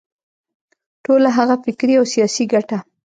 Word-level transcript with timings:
ټوله 1.03 1.29
هغه 1.37 1.55
فکري 1.63 1.93
او 1.99 2.05
سیاسي 2.13 2.43
ګټه. 2.53 2.77